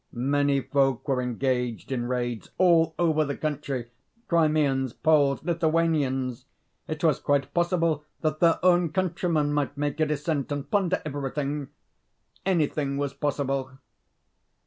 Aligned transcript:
Many 0.13 0.61
folk 0.61 1.07
were 1.07 1.21
engaged 1.21 1.91
in 1.91 2.07
raids 2.07 2.49
all 2.57 2.95
over 2.97 3.23
the 3.23 3.37
country 3.37 3.91
Crimeans, 4.27 4.93
Poles, 4.93 5.43
Lithuanians! 5.43 6.47
It 6.87 7.03
was 7.03 7.19
quite 7.19 7.53
possible 7.53 8.03
that 8.21 8.39
their 8.39 8.57
own 8.65 8.91
countrymen 8.93 9.53
might 9.53 9.77
make 9.77 9.99
a 9.99 10.07
descent 10.07 10.51
and 10.51 10.67
plunder 10.71 11.03
everything. 11.05 11.67
Anything 12.47 12.97
was 12.97 13.13
possible. 13.13 13.73